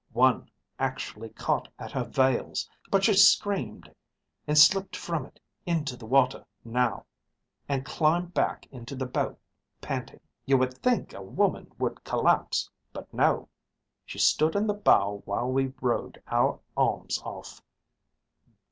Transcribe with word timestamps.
One 0.13 0.49
actually 0.79 1.29
caught 1.29 1.67
at 1.77 1.91
her 1.91 2.03
veils, 2.05 2.67
but 2.89 3.03
she 3.03 3.13
screamed 3.13 3.93
and 4.47 4.57
slipped 4.57 4.95
from 4.95 5.27
it 5.27 5.39
into 5.67 5.95
the 5.95 6.07
water 6.07 6.43
now, 6.65 7.05
and 7.69 7.85
climbed 7.85 8.33
back 8.33 8.65
into 8.71 8.95
the 8.95 9.05
boat, 9.05 9.39
panting. 9.79 10.21
You 10.43 10.57
would 10.57 10.73
think 10.75 11.13
a 11.13 11.21
woman 11.21 11.71
would 11.77 12.03
collapse, 12.03 12.67
but 12.91 13.13
no. 13.13 13.47
She 14.03 14.17
stood 14.17 14.55
in 14.55 14.65
the 14.65 14.73
bow 14.73 15.21
while 15.25 15.51
we 15.51 15.71
rowed 15.81 16.19
our 16.25 16.59
arms 16.75 17.21
off. 17.23 17.61